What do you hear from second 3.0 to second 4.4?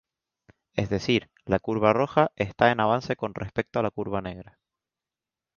con respecto a la curva